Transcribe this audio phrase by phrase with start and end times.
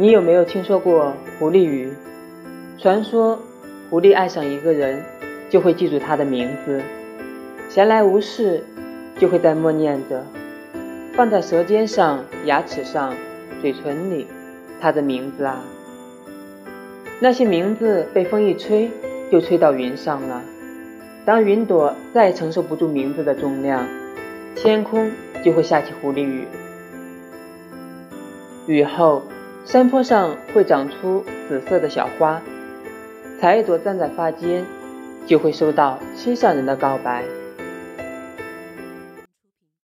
[0.00, 1.92] 你有没有听说过狐狸语？
[2.78, 3.38] 传说
[3.90, 5.04] 狐狸爱上一个人，
[5.50, 6.80] 就会记住他的名字，
[7.68, 8.64] 闲来无事
[9.18, 10.24] 就会在默念着，
[11.12, 13.14] 放在舌尖上、牙齿上、
[13.60, 14.26] 嘴唇里，
[14.80, 15.62] 他的名字啊。
[17.20, 18.90] 那些名字被风一吹，
[19.30, 20.42] 就吹到云上了。
[21.26, 23.86] 当云朵再承受不住名字的重量，
[24.56, 25.10] 天空
[25.44, 26.46] 就会下起狐狸雨。
[28.66, 29.24] 雨后，
[29.64, 32.42] 山坡上会长出紫色的小花，
[33.40, 34.64] 采一朵簪在发间，
[35.26, 37.22] 就会收到心上人的告白。